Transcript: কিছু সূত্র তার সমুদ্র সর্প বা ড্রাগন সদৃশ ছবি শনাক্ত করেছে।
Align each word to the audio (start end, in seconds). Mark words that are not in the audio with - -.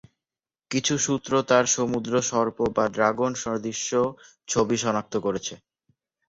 কিছু 0.71 0.93
সূত্র 0.97 1.31
তার 1.49 1.65
সমুদ্র 1.71 2.13
সর্প 2.29 2.57
বা 2.75 2.85
ড্রাগন 2.95 3.31
সদৃশ 3.35 3.81
ছবি 4.47 4.75
শনাক্ত 4.77 5.13
করেছে। 5.25 5.53